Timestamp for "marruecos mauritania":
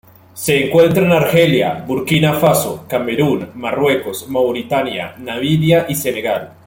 3.53-5.13